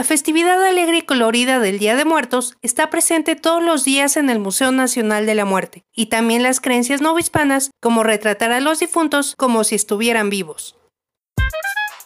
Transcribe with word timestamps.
La 0.00 0.04
festividad 0.04 0.64
alegre 0.64 0.96
y 0.96 1.02
colorida 1.02 1.58
del 1.58 1.78
Día 1.78 1.94
de 1.94 2.06
Muertos 2.06 2.56
está 2.62 2.88
presente 2.88 3.36
todos 3.36 3.62
los 3.62 3.84
días 3.84 4.16
en 4.16 4.30
el 4.30 4.38
Museo 4.38 4.72
Nacional 4.72 5.26
de 5.26 5.34
la 5.34 5.44
Muerte, 5.44 5.84
y 5.92 6.06
también 6.06 6.42
las 6.42 6.58
creencias 6.58 7.02
no 7.02 7.18
hispanas 7.18 7.70
como 7.82 8.02
retratar 8.02 8.50
a 8.50 8.60
los 8.60 8.78
difuntos 8.78 9.34
como 9.36 9.62
si 9.62 9.74
estuvieran 9.74 10.30
vivos. 10.30 10.78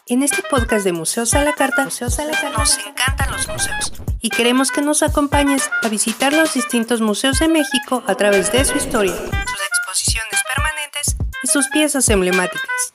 En 0.07 0.23
este 0.23 0.43
podcast 0.49 0.83
de 0.83 0.91
Museos 0.91 1.35
a 1.35 1.45
la 1.45 1.53
Carta, 1.53 1.85
Museos 1.85 2.19
a 2.19 2.25
la 2.25 2.33
Carta 2.33 2.59
nos 2.59 2.77
encantan 2.85 3.31
los 3.31 3.47
museos 3.47 3.93
y 4.19 4.29
queremos 4.29 4.73
que 4.73 4.81
nos 4.81 5.01
acompañes 5.01 5.69
a 5.81 5.87
visitar 5.87 6.33
los 6.33 6.53
distintos 6.53 6.99
museos 6.99 7.39
de 7.39 7.47
México 7.47 8.03
a 8.07 8.15
través 8.15 8.51
de 8.51 8.65
su 8.65 8.75
historia, 8.75 9.15
sus 9.15 9.61
exposiciones 9.69 10.41
permanentes 10.53 11.15
y 11.43 11.47
sus 11.47 11.69
piezas 11.69 12.09
emblemáticas. 12.09 12.94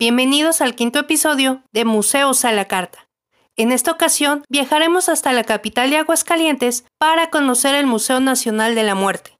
Bienvenidos 0.00 0.62
al 0.62 0.76
quinto 0.76 0.98
episodio 0.98 1.62
de 1.72 1.84
Museos 1.84 2.46
a 2.46 2.52
la 2.52 2.64
Carta. 2.64 3.10
En 3.56 3.70
esta 3.70 3.92
ocasión 3.92 4.44
viajaremos 4.48 5.10
hasta 5.10 5.30
la 5.34 5.44
capital 5.44 5.90
de 5.90 5.98
Aguascalientes 5.98 6.86
para 6.96 7.28
conocer 7.28 7.74
el 7.74 7.84
Museo 7.84 8.18
Nacional 8.18 8.74
de 8.74 8.82
la 8.82 8.94
Muerte. 8.94 9.38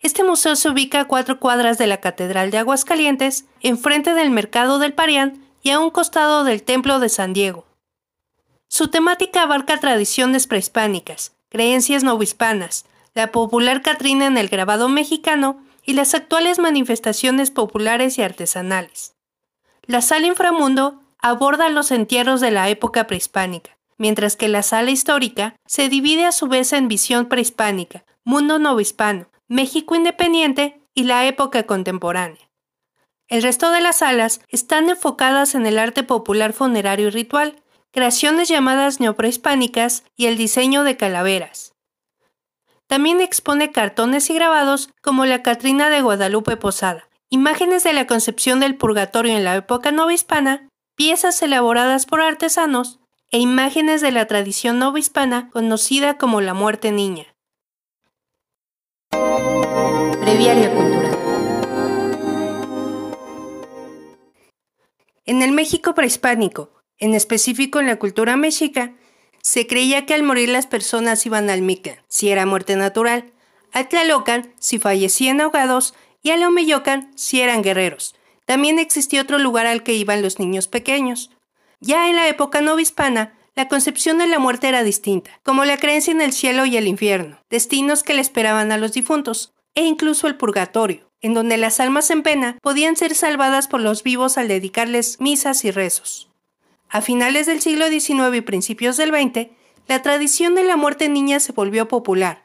Este 0.00 0.24
museo 0.24 0.56
se 0.56 0.70
ubica 0.70 1.00
a 1.00 1.04
cuatro 1.04 1.38
cuadras 1.38 1.76
de 1.76 1.86
la 1.86 2.00
Catedral 2.00 2.50
de 2.50 2.56
Aguascalientes, 2.56 3.44
enfrente 3.60 4.14
del 4.14 4.30
Mercado 4.30 4.78
del 4.78 4.94
Parián 4.94 5.44
y 5.62 5.68
a 5.68 5.78
un 5.78 5.90
costado 5.90 6.42
del 6.44 6.62
Templo 6.62 6.98
de 6.98 7.10
San 7.10 7.34
Diego. 7.34 7.66
Su 8.68 8.88
temática 8.88 9.42
abarca 9.42 9.78
tradiciones 9.78 10.46
prehispánicas, 10.46 11.36
creencias 11.50 12.02
novohispanas, 12.02 12.86
la 13.12 13.30
popular 13.30 13.82
Catrina 13.82 14.24
en 14.24 14.38
el 14.38 14.48
grabado 14.48 14.88
mexicano 14.88 15.62
y 15.84 15.92
las 15.92 16.14
actuales 16.14 16.58
manifestaciones 16.58 17.50
populares 17.50 18.16
y 18.16 18.22
artesanales. 18.22 19.12
La 19.86 20.00
sala 20.00 20.28
inframundo 20.28 21.02
aborda 21.18 21.68
los 21.68 21.90
entierros 21.90 22.40
de 22.40 22.50
la 22.50 22.68
época 22.68 23.06
prehispánica, 23.06 23.78
mientras 23.98 24.36
que 24.36 24.48
la 24.48 24.62
sala 24.62 24.90
histórica 24.90 25.56
se 25.66 25.88
divide 25.88 26.24
a 26.24 26.32
su 26.32 26.46
vez 26.46 26.72
en 26.72 26.88
visión 26.88 27.26
prehispánica, 27.26 28.04
mundo 28.24 28.58
novohispano, 28.58 29.28
México 29.48 29.94
independiente 29.94 30.80
y 30.94 31.04
la 31.04 31.26
época 31.26 31.64
contemporánea. 31.64 32.48
El 33.28 33.42
resto 33.42 33.70
de 33.70 33.80
las 33.80 33.98
salas 33.98 34.40
están 34.48 34.88
enfocadas 34.88 35.54
en 35.54 35.66
el 35.66 35.78
arte 35.78 36.02
popular 36.02 36.52
funerario 36.52 37.08
y 37.08 37.10
ritual, 37.10 37.62
creaciones 37.90 38.48
llamadas 38.48 39.00
neoprehispánicas 39.00 40.04
y 40.16 40.26
el 40.26 40.36
diseño 40.36 40.84
de 40.84 40.96
calaveras. 40.96 41.74
También 42.86 43.20
expone 43.20 43.72
cartones 43.72 44.28
y 44.30 44.34
grabados 44.34 44.90
como 45.00 45.24
la 45.24 45.42
Catrina 45.42 45.90
de 45.90 46.02
Guadalupe 46.02 46.56
Posada, 46.56 47.08
imágenes 47.32 47.82
de 47.82 47.94
la 47.94 48.06
concepción 48.06 48.60
del 48.60 48.76
purgatorio 48.76 49.34
en 49.34 49.42
la 49.42 49.56
época 49.56 49.90
novohispana, 49.90 50.68
piezas 50.96 51.40
elaboradas 51.40 52.04
por 52.04 52.20
artesanos 52.20 53.00
e 53.30 53.38
imágenes 53.38 54.02
de 54.02 54.12
la 54.12 54.26
tradición 54.26 54.78
novohispana 54.78 55.48
conocida 55.48 56.18
como 56.18 56.42
la 56.42 56.52
muerte 56.52 56.92
niña. 56.92 57.34
Breviario 60.20 60.74
Cultural. 60.74 61.18
En 65.24 65.40
el 65.40 65.52
México 65.52 65.94
prehispánico, 65.94 66.82
en 66.98 67.14
específico 67.14 67.80
en 67.80 67.86
la 67.86 67.96
cultura 67.96 68.36
mexica, 68.36 68.92
se 69.40 69.66
creía 69.66 70.04
que 70.04 70.12
al 70.12 70.22
morir 70.22 70.50
las 70.50 70.66
personas 70.66 71.24
iban 71.24 71.48
al 71.48 71.62
Mictlán, 71.62 71.96
si 72.08 72.28
era 72.28 72.44
muerte 72.44 72.76
natural, 72.76 73.32
al 73.72 73.88
Tlalocan, 73.88 74.52
si 74.58 74.78
fallecían 74.78 75.40
ahogados, 75.40 75.94
y 76.22 76.30
al 76.30 76.42
Omeyocan, 76.44 77.10
si 77.16 77.40
eran 77.40 77.62
guerreros. 77.62 78.14
También 78.46 78.78
existía 78.78 79.22
otro 79.22 79.38
lugar 79.38 79.66
al 79.66 79.82
que 79.82 79.94
iban 79.94 80.22
los 80.22 80.38
niños 80.38 80.68
pequeños. 80.68 81.30
Ya 81.80 82.08
en 82.08 82.16
la 82.16 82.28
época 82.28 82.60
novohispana, 82.60 83.34
la 83.54 83.68
concepción 83.68 84.18
de 84.18 84.26
la 84.26 84.38
muerte 84.38 84.68
era 84.68 84.82
distinta, 84.82 85.40
como 85.42 85.64
la 85.64 85.76
creencia 85.76 86.12
en 86.12 86.22
el 86.22 86.32
cielo 86.32 86.64
y 86.64 86.76
el 86.76 86.88
infierno, 86.88 87.38
destinos 87.50 88.02
que 88.02 88.14
le 88.14 88.22
esperaban 88.22 88.72
a 88.72 88.78
los 88.78 88.92
difuntos 88.92 89.52
e 89.74 89.84
incluso 89.84 90.26
el 90.26 90.36
purgatorio, 90.36 91.10
en 91.20 91.34
donde 91.34 91.56
las 91.56 91.80
almas 91.80 92.10
en 92.10 92.22
pena 92.22 92.56
podían 92.62 92.96
ser 92.96 93.14
salvadas 93.14 93.68
por 93.68 93.80
los 93.80 94.02
vivos 94.02 94.38
al 94.38 94.48
dedicarles 94.48 95.20
misas 95.20 95.64
y 95.64 95.70
rezos. 95.70 96.30
A 96.88 97.00
finales 97.00 97.46
del 97.46 97.60
siglo 97.60 97.88
XIX 97.88 98.34
y 98.34 98.40
principios 98.40 98.96
del 98.96 99.10
XX, 99.10 99.48
la 99.86 100.02
tradición 100.02 100.54
de 100.54 100.64
la 100.64 100.76
muerte 100.76 101.08
niña 101.08 101.40
se 101.40 101.52
volvió 101.52 101.88
popular 101.88 102.41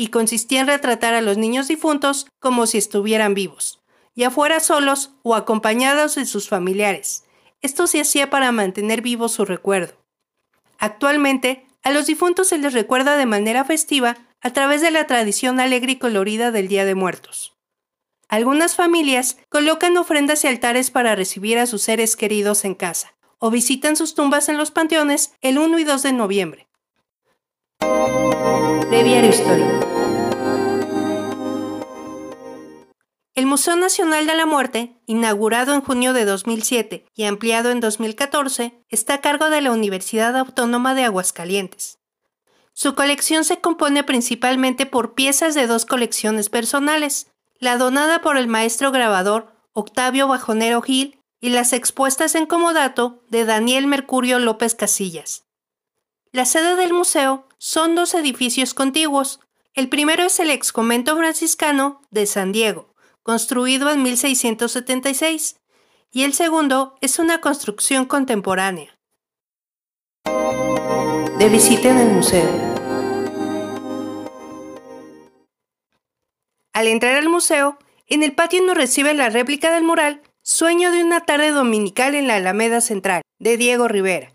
y 0.00 0.06
consistía 0.06 0.62
en 0.62 0.66
retratar 0.66 1.12
a 1.12 1.20
los 1.20 1.36
niños 1.36 1.68
difuntos 1.68 2.26
como 2.38 2.66
si 2.66 2.78
estuvieran 2.78 3.34
vivos, 3.34 3.82
ya 4.14 4.30
fuera 4.30 4.58
solos 4.58 5.10
o 5.22 5.34
acompañados 5.34 6.14
de 6.14 6.24
sus 6.24 6.48
familiares. 6.48 7.24
Esto 7.60 7.86
se 7.86 8.00
hacía 8.00 8.30
para 8.30 8.50
mantener 8.50 9.02
vivo 9.02 9.28
su 9.28 9.44
recuerdo. 9.44 9.92
Actualmente, 10.78 11.66
a 11.82 11.90
los 11.90 12.06
difuntos 12.06 12.48
se 12.48 12.56
les 12.56 12.72
recuerda 12.72 13.18
de 13.18 13.26
manera 13.26 13.62
festiva 13.66 14.16
a 14.40 14.54
través 14.54 14.80
de 14.80 14.90
la 14.90 15.06
tradición 15.06 15.60
alegre 15.60 15.92
y 15.92 15.98
colorida 15.98 16.50
del 16.50 16.68
Día 16.68 16.86
de 16.86 16.94
Muertos. 16.94 17.52
Algunas 18.26 18.76
familias 18.76 19.36
colocan 19.50 19.98
ofrendas 19.98 20.44
y 20.44 20.46
altares 20.46 20.90
para 20.90 21.14
recibir 21.14 21.58
a 21.58 21.66
sus 21.66 21.82
seres 21.82 22.16
queridos 22.16 22.64
en 22.64 22.74
casa, 22.74 23.16
o 23.38 23.50
visitan 23.50 23.96
sus 23.96 24.14
tumbas 24.14 24.48
en 24.48 24.56
los 24.56 24.70
panteones 24.70 25.34
el 25.42 25.58
1 25.58 25.78
y 25.78 25.84
2 25.84 26.02
de 26.04 26.12
noviembre. 26.14 26.69
Histórico. 29.30 29.80
El 33.34 33.46
Museo 33.46 33.76
Nacional 33.76 34.26
de 34.26 34.34
la 34.34 34.44
Muerte, 34.44 35.00
inaugurado 35.06 35.74
en 35.74 35.80
junio 35.80 36.12
de 36.12 36.24
2007 36.24 37.06
y 37.14 37.24
ampliado 37.24 37.70
en 37.70 37.80
2014, 37.80 38.84
está 38.88 39.14
a 39.14 39.20
cargo 39.20 39.50
de 39.50 39.60
la 39.60 39.70
Universidad 39.70 40.36
Autónoma 40.36 40.94
de 40.94 41.04
Aguascalientes. 41.04 41.98
Su 42.72 42.94
colección 42.94 43.44
se 43.44 43.60
compone 43.60 44.04
principalmente 44.04 44.86
por 44.86 45.14
piezas 45.14 45.54
de 45.54 45.66
dos 45.66 45.86
colecciones 45.86 46.48
personales, 46.48 47.30
la 47.58 47.76
donada 47.76 48.20
por 48.20 48.36
el 48.36 48.48
maestro 48.48 48.90
grabador 48.90 49.52
Octavio 49.72 50.26
Bajonero 50.28 50.82
Gil 50.82 51.20
y 51.40 51.50
las 51.50 51.72
expuestas 51.72 52.34
en 52.34 52.46
comodato 52.46 53.22
de 53.28 53.44
Daniel 53.44 53.86
Mercurio 53.86 54.38
López 54.38 54.74
Casillas. 54.74 55.44
La 56.32 56.44
sede 56.44 56.76
del 56.76 56.92
museo 56.92 57.46
son 57.60 57.94
dos 57.94 58.14
edificios 58.14 58.72
contiguos. 58.72 59.38
El 59.74 59.90
primero 59.90 60.24
es 60.24 60.40
el 60.40 60.50
ex 60.50 60.72
convento 60.72 61.14
franciscano 61.16 62.00
de 62.10 62.24
San 62.24 62.52
Diego, 62.52 62.94
construido 63.22 63.90
en 63.90 64.02
1676, 64.02 65.60
y 66.10 66.22
el 66.24 66.32
segundo 66.32 66.96
es 67.02 67.18
una 67.18 67.42
construcción 67.42 68.06
contemporánea. 68.06 68.98
De 71.38 71.48
visita 71.50 71.90
en 71.90 71.98
el 71.98 72.08
museo. 72.08 72.50
Al 76.72 76.86
entrar 76.86 77.16
al 77.16 77.28
museo, 77.28 77.78
en 78.06 78.22
el 78.22 78.34
patio 78.34 78.62
nos 78.62 78.76
recibe 78.76 79.12
la 79.12 79.28
réplica 79.28 79.70
del 79.70 79.84
mural 79.84 80.22
Sueño 80.42 80.90
de 80.90 81.04
una 81.04 81.20
tarde 81.20 81.50
dominical 81.50 82.14
en 82.14 82.26
la 82.26 82.36
Alameda 82.36 82.80
Central, 82.80 83.20
de 83.38 83.58
Diego 83.58 83.86
Rivera, 83.86 84.32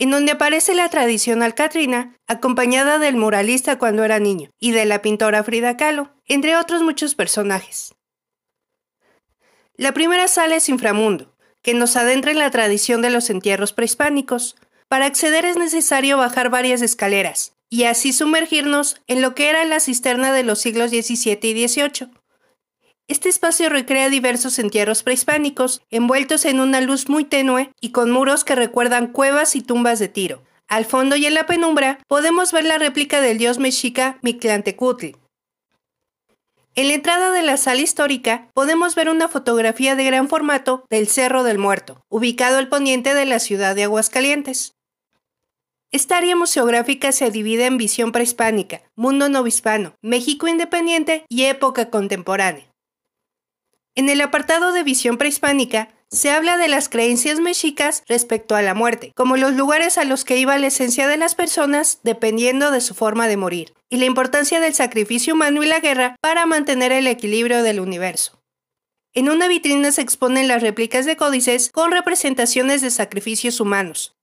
en 0.00 0.10
donde 0.10 0.32
aparece 0.32 0.74
la 0.74 0.88
tradicional 0.88 1.54
Catrina, 1.54 2.16
acompañada 2.26 2.98
del 2.98 3.16
muralista 3.16 3.78
cuando 3.78 4.02
era 4.02 4.18
niño, 4.18 4.50
y 4.58 4.72
de 4.72 4.86
la 4.86 5.02
pintora 5.02 5.44
Frida 5.44 5.76
Kahlo, 5.76 6.10
entre 6.26 6.56
otros 6.56 6.82
muchos 6.82 7.14
personajes. 7.14 7.94
La 9.76 9.92
primera 9.92 10.26
sala 10.26 10.56
es 10.56 10.70
Inframundo, 10.70 11.36
que 11.60 11.74
nos 11.74 11.96
adentra 11.96 12.30
en 12.30 12.38
la 12.38 12.50
tradición 12.50 13.02
de 13.02 13.10
los 13.10 13.28
entierros 13.28 13.74
prehispánicos. 13.74 14.56
Para 14.88 15.04
acceder 15.04 15.44
es 15.44 15.58
necesario 15.58 16.16
bajar 16.16 16.48
varias 16.48 16.80
escaleras, 16.80 17.52
y 17.68 17.84
así 17.84 18.14
sumergirnos 18.14 19.02
en 19.06 19.20
lo 19.20 19.34
que 19.34 19.50
era 19.50 19.66
la 19.66 19.80
cisterna 19.80 20.32
de 20.32 20.44
los 20.44 20.60
siglos 20.60 20.90
XVII 20.90 21.38
y 21.42 21.68
XVIII. 21.68 22.10
Este 23.10 23.28
espacio 23.28 23.68
recrea 23.70 24.08
diversos 24.08 24.60
entierros 24.60 25.02
prehispánicos, 25.02 25.82
envueltos 25.90 26.44
en 26.44 26.60
una 26.60 26.80
luz 26.80 27.08
muy 27.08 27.24
tenue 27.24 27.72
y 27.80 27.90
con 27.90 28.12
muros 28.12 28.44
que 28.44 28.54
recuerdan 28.54 29.08
cuevas 29.08 29.56
y 29.56 29.62
tumbas 29.62 29.98
de 29.98 30.06
tiro. 30.06 30.44
Al 30.68 30.84
fondo 30.84 31.16
y 31.16 31.26
en 31.26 31.34
la 31.34 31.44
penumbra 31.44 31.98
podemos 32.06 32.52
ver 32.52 32.66
la 32.66 32.78
réplica 32.78 33.20
del 33.20 33.36
dios 33.36 33.58
mexica 33.58 34.20
Mictlantecutli. 34.22 35.16
En 36.76 36.86
la 36.86 36.94
entrada 36.94 37.32
de 37.32 37.42
la 37.42 37.56
sala 37.56 37.80
histórica 37.80 38.46
podemos 38.54 38.94
ver 38.94 39.08
una 39.08 39.26
fotografía 39.26 39.96
de 39.96 40.04
gran 40.04 40.28
formato 40.28 40.84
del 40.88 41.08
Cerro 41.08 41.42
del 41.42 41.58
Muerto, 41.58 42.04
ubicado 42.08 42.58
al 42.58 42.68
poniente 42.68 43.12
de 43.12 43.26
la 43.26 43.40
ciudad 43.40 43.74
de 43.74 43.82
Aguascalientes. 43.82 44.74
Esta 45.90 46.18
área 46.18 46.36
museográfica 46.36 47.10
se 47.10 47.32
divide 47.32 47.66
en 47.66 47.76
visión 47.76 48.12
prehispánica, 48.12 48.82
mundo 48.94 49.28
novohispano, 49.28 49.96
México 50.00 50.46
independiente 50.46 51.24
y 51.28 51.46
época 51.46 51.90
contemporánea. 51.90 52.69
En 53.94 54.08
el 54.08 54.20
apartado 54.20 54.72
de 54.72 54.82
visión 54.82 55.18
prehispánica, 55.18 55.88
se 56.10 56.30
habla 56.30 56.56
de 56.56 56.68
las 56.68 56.88
creencias 56.88 57.38
mexicas 57.38 58.02
respecto 58.08 58.56
a 58.56 58.62
la 58.62 58.74
muerte, 58.74 59.12
como 59.14 59.36
los 59.36 59.54
lugares 59.54 59.96
a 59.96 60.04
los 60.04 60.24
que 60.24 60.38
iba 60.38 60.58
la 60.58 60.66
esencia 60.66 61.06
de 61.06 61.16
las 61.16 61.36
personas 61.36 62.00
dependiendo 62.02 62.72
de 62.72 62.80
su 62.80 62.94
forma 62.94 63.28
de 63.28 63.36
morir, 63.36 63.74
y 63.88 63.98
la 63.98 64.06
importancia 64.06 64.58
del 64.60 64.74
sacrificio 64.74 65.34
humano 65.34 65.62
y 65.62 65.66
la 65.66 65.78
guerra 65.78 66.16
para 66.20 66.46
mantener 66.46 66.90
el 66.90 67.06
equilibrio 67.06 67.62
del 67.62 67.78
universo. 67.78 68.40
En 69.12 69.28
una 69.28 69.48
vitrina 69.48 69.90
se 69.92 70.02
exponen 70.02 70.48
las 70.48 70.62
réplicas 70.62 71.06
de 71.06 71.16
códices 71.16 71.70
con 71.72 71.90
representaciones 71.90 72.80
de 72.80 72.90
sacrificios 72.90 73.60
humanos. 73.60 74.16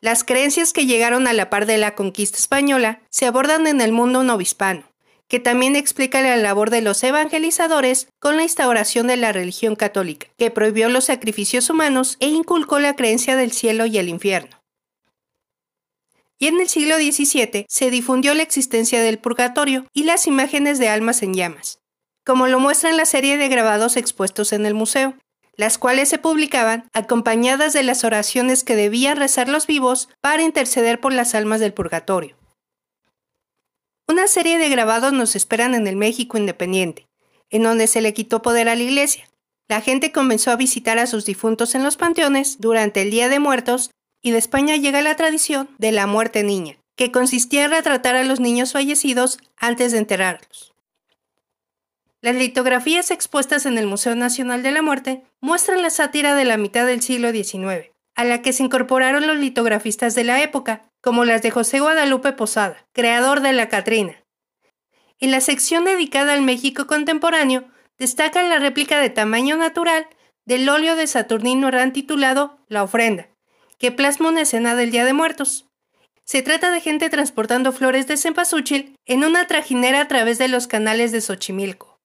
Las 0.00 0.22
creencias 0.22 0.72
que 0.72 0.86
llegaron 0.86 1.26
a 1.26 1.32
la 1.32 1.50
par 1.50 1.66
de 1.66 1.76
la 1.76 1.96
conquista 1.96 2.38
española 2.38 3.00
se 3.10 3.26
abordan 3.26 3.66
en 3.66 3.80
el 3.80 3.90
mundo 3.90 4.22
novohispano, 4.22 4.87
que 5.28 5.40
también 5.40 5.76
explica 5.76 6.22
la 6.22 6.36
labor 6.36 6.70
de 6.70 6.80
los 6.80 7.02
evangelizadores 7.02 8.08
con 8.18 8.36
la 8.36 8.42
instauración 8.42 9.06
de 9.06 9.18
la 9.18 9.32
religión 9.32 9.76
católica, 9.76 10.28
que 10.38 10.50
prohibió 10.50 10.88
los 10.88 11.04
sacrificios 11.04 11.68
humanos 11.70 12.16
e 12.20 12.28
inculcó 12.28 12.78
la 12.78 12.96
creencia 12.96 13.36
del 13.36 13.52
cielo 13.52 13.86
y 13.86 13.98
el 13.98 14.08
infierno. 14.08 14.58
Y 16.38 16.46
en 16.46 16.60
el 16.60 16.68
siglo 16.68 16.96
XVII 16.96 17.66
se 17.68 17.90
difundió 17.90 18.32
la 18.32 18.42
existencia 18.42 19.02
del 19.02 19.18
purgatorio 19.18 19.86
y 19.92 20.04
las 20.04 20.26
imágenes 20.26 20.78
de 20.78 20.88
almas 20.88 21.22
en 21.22 21.34
llamas, 21.34 21.80
como 22.24 22.46
lo 22.46 22.60
muestra 22.60 22.90
en 22.90 22.96
la 22.96 23.06
serie 23.06 23.36
de 23.36 23.48
grabados 23.48 23.96
expuestos 23.96 24.52
en 24.52 24.64
el 24.64 24.74
museo, 24.74 25.14
las 25.56 25.76
cuales 25.76 26.08
se 26.08 26.18
publicaban 26.18 26.88
acompañadas 26.94 27.72
de 27.72 27.82
las 27.82 28.04
oraciones 28.04 28.62
que 28.62 28.76
debían 28.76 29.16
rezar 29.16 29.48
los 29.48 29.66
vivos 29.66 30.08
para 30.20 30.44
interceder 30.44 31.00
por 31.00 31.12
las 31.12 31.34
almas 31.34 31.58
del 31.58 31.74
purgatorio. 31.74 32.37
Una 34.10 34.26
serie 34.26 34.56
de 34.56 34.70
grabados 34.70 35.12
nos 35.12 35.36
esperan 35.36 35.74
en 35.74 35.86
el 35.86 35.94
México 35.94 36.38
independiente, 36.38 37.06
en 37.50 37.62
donde 37.62 37.86
se 37.86 38.00
le 38.00 38.14
quitó 38.14 38.40
poder 38.40 38.70
a 38.70 38.74
la 38.74 38.82
iglesia. 38.82 39.28
La 39.68 39.82
gente 39.82 40.12
comenzó 40.12 40.50
a 40.50 40.56
visitar 40.56 40.98
a 40.98 41.06
sus 41.06 41.26
difuntos 41.26 41.74
en 41.74 41.82
los 41.82 41.98
panteones 41.98 42.58
durante 42.58 43.02
el 43.02 43.10
Día 43.10 43.28
de 43.28 43.38
Muertos 43.38 43.90
y 44.22 44.30
de 44.30 44.38
España 44.38 44.76
llega 44.76 45.02
la 45.02 45.14
tradición 45.14 45.68
de 45.76 45.92
la 45.92 46.06
muerte 46.06 46.42
niña, 46.42 46.78
que 46.96 47.12
consistía 47.12 47.66
en 47.66 47.70
retratar 47.70 48.16
a 48.16 48.24
los 48.24 48.40
niños 48.40 48.72
fallecidos 48.72 49.38
antes 49.58 49.92
de 49.92 49.98
enterrarlos. 49.98 50.72
Las 52.22 52.34
litografías 52.34 53.10
expuestas 53.10 53.66
en 53.66 53.76
el 53.76 53.86
Museo 53.86 54.14
Nacional 54.14 54.62
de 54.62 54.72
la 54.72 54.80
Muerte 54.80 55.22
muestran 55.42 55.82
la 55.82 55.90
sátira 55.90 56.34
de 56.34 56.46
la 56.46 56.56
mitad 56.56 56.86
del 56.86 57.02
siglo 57.02 57.30
XIX, 57.30 57.90
a 58.14 58.24
la 58.24 58.40
que 58.40 58.54
se 58.54 58.62
incorporaron 58.62 59.26
los 59.26 59.36
litografistas 59.36 60.14
de 60.14 60.24
la 60.24 60.42
época, 60.42 60.87
como 61.00 61.24
las 61.24 61.42
de 61.42 61.50
José 61.50 61.80
Guadalupe 61.80 62.32
Posada, 62.32 62.86
creador 62.92 63.40
de 63.40 63.52
la 63.52 63.68
Catrina. 63.68 64.24
En 65.20 65.30
la 65.30 65.40
sección 65.40 65.84
dedicada 65.84 66.32
al 66.32 66.42
México 66.42 66.86
contemporáneo, 66.86 67.68
destaca 67.98 68.42
la 68.42 68.58
réplica 68.58 69.00
de 69.00 69.10
tamaño 69.10 69.56
natural 69.56 70.06
del 70.44 70.68
óleo 70.68 70.96
de 70.96 71.06
Saturnino 71.06 71.68
Herrán 71.68 71.92
titulado 71.92 72.58
La 72.68 72.82
ofrenda, 72.82 73.28
que 73.78 73.92
plasma 73.92 74.28
una 74.28 74.42
escena 74.42 74.74
del 74.74 74.90
Día 74.90 75.04
de 75.04 75.12
Muertos. 75.12 75.66
Se 76.24 76.42
trata 76.42 76.70
de 76.70 76.80
gente 76.80 77.10
transportando 77.10 77.72
flores 77.72 78.06
de 78.06 78.16
cempasúchil 78.16 78.96
en 79.06 79.24
una 79.24 79.46
trajinera 79.46 80.00
a 80.00 80.08
través 80.08 80.38
de 80.38 80.48
los 80.48 80.66
canales 80.66 81.12
de 81.12 81.20
Xochimilco. 81.20 81.98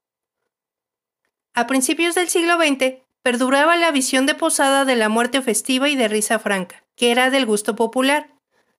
A 1.53 1.67
principios 1.67 2.15
del 2.15 2.29
siglo 2.29 2.57
XX, 2.57 3.03
perduraba 3.21 3.77
la 3.77 3.91
visión 3.91 4.25
de 4.25 4.35
Posada 4.35 4.85
de 4.85 4.95
la 4.95 5.07
muerte 5.07 5.41
festiva 5.41 5.87
y 5.87 5.95
de 5.95 6.07
risa 6.07 6.39
franca, 6.39 6.83
que 6.95 7.11
era 7.11 7.29
del 7.29 7.45
gusto 7.45 7.75
popular. 7.75 8.32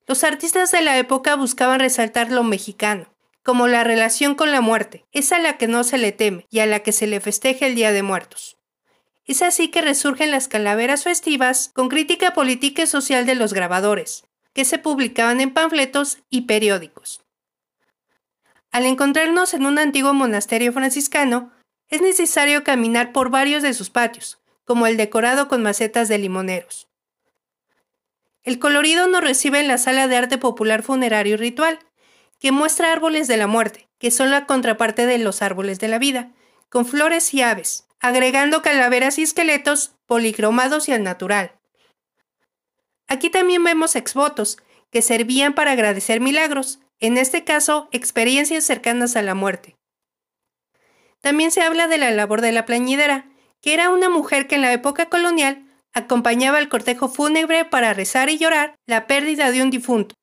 Los 0.07 0.23
artistas 0.23 0.71
de 0.71 0.83
la 0.83 0.99
época 0.99 1.35
buscaban 1.35 1.81
resaltar 1.81 2.31
lo 2.31 2.45
mexicano, 2.45 3.07
como 3.43 3.69
la 3.69 3.85
relación 3.85 4.35
con 4.35 4.53
la 4.53 4.61
muerte, 4.61 5.07
es 5.13 5.33
a 5.33 5.39
la 5.39 5.57
que 5.57 5.67
no 5.67 5.83
se 5.83 5.97
le 5.97 6.13
teme 6.13 6.47
y 6.51 6.59
a 6.59 6.67
la 6.67 6.81
que 6.81 6.93
se 6.93 7.07
le 7.07 7.21
festeja 7.21 7.67
el 7.67 7.75
Día 7.75 7.91
de 7.91 8.03
Muertos. 8.03 8.59
Es 9.25 9.41
así 9.41 9.69
que 9.69 9.81
resurgen 9.81 10.31
las 10.31 10.49
calaveras 10.49 11.05
festivas 11.05 11.71
con 11.73 11.89
crítica 11.89 12.35
política 12.35 12.83
y 12.83 12.87
social 12.87 13.25
de 13.25 13.35
los 13.35 13.55
grabadores, 13.55 14.25
que 14.53 14.67
se 14.67 14.79
publicaban 14.79 15.41
en 15.41 15.55
panfletos 15.55 16.19
y 16.29 16.43
periódicos. 16.43 17.23
Al 18.71 18.85
encontrarnos 18.85 19.55
en 19.55 19.65
un 19.65 19.79
antiguo 19.79 20.13
monasterio 20.13 20.73
franciscano, 20.73 21.51
es 21.89 22.03
necesario 22.03 22.63
caminar 22.63 23.13
por 23.13 23.31
varios 23.31 23.63
de 23.63 23.73
sus 23.73 23.89
patios, 23.89 24.39
como 24.65 24.87
el 24.87 24.99
decorado 24.99 25.49
con 25.49 25.63
macetas 25.63 26.09
de 26.09 26.19
limoneros. 26.19 26.89
El 28.45 28.59
colorido 28.59 29.09
nos 29.09 29.23
recibe 29.23 29.61
en 29.61 29.69
la 29.69 29.79
sala 29.79 30.07
de 30.07 30.17
arte 30.17 30.37
popular 30.37 30.83
funerario 30.83 31.35
y 31.35 31.37
ritual, 31.39 31.79
que 32.39 32.53
muestra 32.53 32.93
árboles 32.93 33.27
de 33.27 33.39
la 33.39 33.47
muerte, 33.47 33.89
que 33.99 34.11
son 34.11 34.31
la 34.31 34.45
contraparte 34.45 35.07
de 35.07 35.17
los 35.19 35.41
árboles 35.41 35.81
de 35.81 35.89
la 35.89 35.99
vida, 35.99 36.31
con 36.69 36.85
flores 36.85 37.33
y 37.33 37.41
aves, 37.41 37.87
agregando 38.01 38.61
calaveras 38.61 39.19
y 39.19 39.23
esqueletos 39.23 39.97
policromados 40.05 40.91
y 40.91 40.93
al 40.93 41.03
natural. 41.03 41.53
Aquí 43.09 43.31
también 43.31 43.65
vemos 43.65 43.97
exvotos, 43.97 44.59
que 44.91 45.01
servían 45.01 45.55
para 45.55 45.73
agradecer 45.73 46.21
milagros, 46.21 46.81
en 47.01 47.17
este 47.17 47.45
caso 47.45 47.89
experiencias 47.93 48.65
cercanas 48.65 49.17
a 49.17 49.23
la 49.23 49.35
muerte. 49.35 49.77
También 51.23 51.51
se 51.51 51.63
habla 51.63 51.89
de 51.89 51.97
la 51.97 52.11
labor 52.11 52.43
de 52.43 52.53
la 52.53 52.67
plañidera, 52.67 53.27
que 53.63 53.73
era 53.73 53.89
una 53.89 54.11
mujer 54.11 54.47
que 54.47 54.57
en 54.57 54.63
la 54.63 54.73
época 54.73 55.09
colonial 55.09 55.64
acompañaba 55.95 56.59
al 56.59 56.69
cortejo 56.69 57.09
fúnebre 57.09 57.65
para 57.65 57.95
rezar 57.95 58.29
y 58.29 58.39
llorar 58.39 58.77
la 58.87 59.07
pérdida 59.07 59.51
de 59.51 59.63
un 59.63 59.71
difunto. 59.71 60.15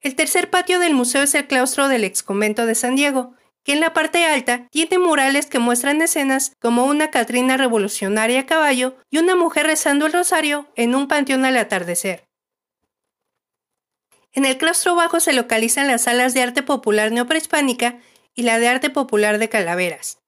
El 0.00 0.16
tercer 0.16 0.50
patio 0.50 0.80
del 0.80 0.94
museo 0.94 1.22
es 1.22 1.34
el 1.34 1.46
claustro 1.46 1.88
del 1.88 2.04
exconvento 2.04 2.66
de 2.66 2.74
San 2.74 2.96
Diego, 2.96 3.34
que 3.62 3.72
en 3.72 3.80
la 3.80 3.92
parte 3.92 4.24
alta 4.24 4.68
tiene 4.70 4.98
murales 4.98 5.46
que 5.46 5.58
muestran 5.58 6.02
escenas 6.02 6.52
como 6.60 6.84
una 6.84 7.10
Catrina 7.10 7.56
revolucionaria 7.56 8.40
a 8.40 8.46
caballo 8.46 8.96
y 9.10 9.18
una 9.18 9.36
mujer 9.36 9.66
rezando 9.66 10.06
el 10.06 10.12
rosario 10.12 10.68
en 10.76 10.94
un 10.94 11.08
panteón 11.08 11.44
al 11.44 11.56
atardecer. 11.56 12.24
En 14.32 14.44
el 14.44 14.58
claustro 14.58 14.94
bajo 14.94 15.20
se 15.20 15.32
localizan 15.32 15.86
las 15.86 16.02
salas 16.02 16.34
de 16.34 16.42
arte 16.42 16.62
popular 16.62 17.12
neoprehispánica 17.12 18.00
y 18.34 18.42
la 18.42 18.58
de 18.58 18.68
arte 18.68 18.90
popular 18.90 19.38
de 19.38 19.48
Calaveras. 19.48 20.18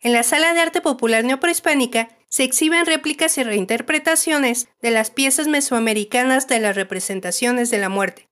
En 0.00 0.12
la 0.12 0.22
sala 0.22 0.54
de 0.54 0.60
arte 0.60 0.80
popular 0.80 1.24
neoprehispánica 1.24 2.10
se 2.28 2.44
exhiben 2.44 2.86
réplicas 2.86 3.38
y 3.38 3.42
reinterpretaciones 3.42 4.68
de 4.80 4.90
las 4.90 5.10
piezas 5.10 5.48
mesoamericanas 5.48 6.46
de 6.46 6.60
las 6.60 6.76
representaciones 6.76 7.70
de 7.70 7.78
la 7.78 7.88
muerte, 7.88 8.28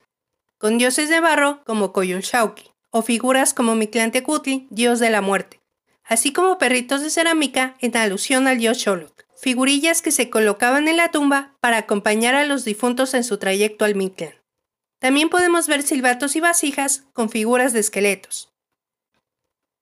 con 0.59 0.79
dioses 0.79 1.09
de 1.09 1.21
barro 1.21 1.63
como 1.65 1.93
Coyunxauqui, 1.93 2.71
o 2.91 3.03
figuras 3.03 3.55
como 3.55 3.75
Mictlantecutli, 3.75 4.67
dios 4.71 5.01
de 5.01 5.11
la 5.11 5.21
muerte, 5.21 5.61
así 6.05 6.33
como 6.33 6.59
perritos 6.59 7.03
de 7.03 7.11
cerámica 7.11 7.77
en 7.81 7.97
alusión 7.97 8.47
al 8.49 8.59
dios 8.59 8.83
Xoloc, 8.83 9.25
figurillas 9.37 10.03
que 10.03 10.13
se 10.13 10.31
colocaban 10.31 10.89
en 10.89 10.97
la 10.97 11.11
tumba 11.11 11.57
para 11.61 11.79
acompañar 11.79 12.35
a 12.35 12.47
los 12.47 12.65
difuntos 12.65 13.15
en 13.15 13.25
su 13.25 13.39
trayecto 13.39 13.85
al 13.85 13.95
Mictlán. 13.95 14.35
También 14.99 15.29
podemos 15.29 15.67
ver 15.67 15.83
silbatos 15.83 16.37
y 16.37 16.41
vasijas 16.41 17.05
con 17.13 17.29
figuras 17.29 17.73
de 17.73 17.81
esqueletos. 17.81 18.53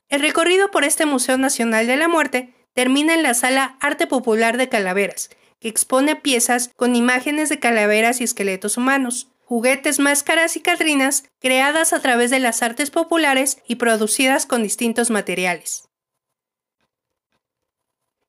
El 0.09 0.21
recorrido 0.21 0.71
por 0.71 0.85
este 0.85 1.07
Museo 1.07 1.39
Nacional 1.39 1.87
de 1.87 1.97
la 1.97 2.09
Muerte 2.09 2.54
termina 2.75 3.15
en 3.15 3.23
la 3.23 3.35
sala 3.35 3.77
Arte 3.81 4.07
Popular 4.07 4.57
de 4.57 4.69
Calaveras, 4.69 5.31
que 5.61 5.69
expone 5.69 6.17
piezas 6.17 6.71
con 6.77 6.95
imágenes 6.95 7.49
de 7.49 7.59
calaveras 7.59 8.21
y 8.21 8.25
esqueletos 8.25 8.77
humanos, 8.77 9.29
juguetes, 9.45 9.99
máscaras 9.99 10.57
y 10.57 10.61
catrinas 10.61 11.25
creadas 11.41 11.93
a 11.93 12.01
través 12.01 12.31
de 12.31 12.41
las 12.41 12.63
artes 12.63 12.91
populares 12.91 13.59
y 13.67 13.77
producidas 13.77 14.47
con 14.47 14.63
distintos 14.63 15.11
materiales. 15.11 15.89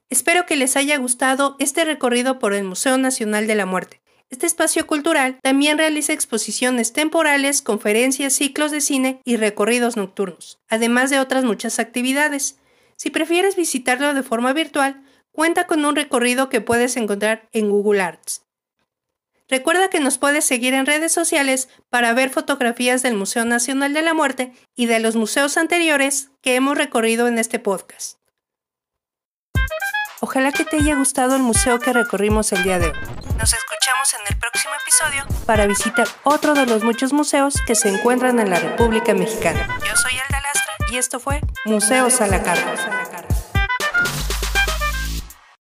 Espero 0.10 0.46
que 0.46 0.56
les 0.56 0.78
haya 0.78 0.98
gustado 0.98 1.56
este 1.60 1.84
recorrido 1.84 2.38
por 2.38 2.54
el 2.54 2.64
Museo 2.64 2.98
Nacional 2.98 3.48
de 3.48 3.56
la 3.56 3.66
Muerte. 3.66 4.02
Este 4.30 4.46
espacio 4.46 4.88
cultural 4.88 5.40
también 5.42 5.78
realiza 5.78 6.14
exposiciones 6.14 6.94
temporales, 6.94 7.62
conferencias, 7.62 8.34
ciclos 8.34 8.72
de 8.72 8.82
cine 8.82 9.22
y 9.24 9.38
recorridos 9.38 9.98
nocturnos, 9.98 10.60
además 10.68 11.10
de 11.10 11.20
otras 11.20 11.44
muchas 11.44 11.80
actividades. 11.80 12.58
Si 12.96 13.10
prefieres 13.10 13.56
visitarlo 13.56 14.14
de 14.14 14.24
forma 14.24 14.54
virtual, 14.54 15.04
cuenta 15.32 15.68
con 15.68 15.84
un 15.86 15.96
recorrido 15.96 16.50
que 16.50 16.62
puedes 16.62 16.96
encontrar 16.98 17.50
en 17.52 17.70
Google 17.70 18.02
Arts. 18.02 18.46
Recuerda 19.48 19.90
que 19.90 20.00
nos 20.00 20.18
puedes 20.18 20.44
seguir 20.44 20.74
en 20.74 20.88
redes 20.88 21.12
sociales 21.12 21.70
para 21.90 22.14
ver 22.14 22.32
fotografías 22.32 23.04
del 23.04 23.14
Museo 23.14 23.46
Nacional 23.46 23.94
de 23.94 24.02
la 24.02 24.16
Muerte 24.16 24.54
y 24.76 24.88
de 24.88 25.00
los 25.00 25.16
museos 25.16 25.58
anteriores 25.58 26.32
que 26.42 26.56
hemos 26.56 26.78
recorrido 26.78 27.28
en 27.28 27.38
este 27.38 27.60
podcast. 27.60 28.18
Ojalá 30.22 30.52
que 30.52 30.66
te 30.66 30.78
haya 30.78 30.96
gustado 30.96 31.36
el 31.36 31.44
museo 31.44 31.80
que 31.80 31.94
recorrimos 31.94 32.52
el 32.54 32.64
día 32.64 32.80
de 32.80 32.88
hoy. 32.88 32.98
Nos 33.38 33.54
escuchamos 33.54 34.14
en 34.14 34.34
el 34.34 34.40
próximo 34.40 34.74
episodio 34.82 35.46
para 35.46 35.68
visitar 35.68 36.08
otro 36.24 36.56
de 36.56 36.66
los 36.66 36.84
muchos 36.84 37.14
museos 37.14 37.54
que 37.68 37.76
se 37.76 37.90
encuentran 37.90 38.40
en 38.40 38.50
la 38.50 38.60
República 38.60 39.14
Mexicana. 39.14 39.68
Yo 39.86 39.96
soy 39.96 40.14
Alda 40.18 40.45
y 40.92 40.98
esto 40.98 41.20
fue 41.20 41.42
Museos 41.66 42.22
a 42.22 42.28
la 42.28 42.44
Carta. 42.44 43.15